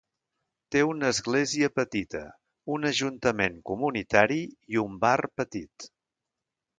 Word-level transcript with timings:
Té 0.75 0.79
una 0.91 1.09
església 1.15 1.67
petita, 1.79 2.21
un 2.77 2.89
ajuntament 2.91 3.59
comunitari 3.73 4.39
i 4.77 4.81
un 4.85 4.97
bar 5.05 5.13
petit. 5.41 5.87